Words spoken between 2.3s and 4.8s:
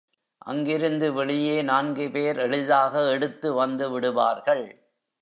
எளிதாக எடுத்து வந்து விடுவார்கள்.